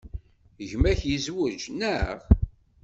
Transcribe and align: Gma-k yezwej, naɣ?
Gma-k 0.69 1.01
yezwej, 1.09 1.63
naɣ? 1.79 2.17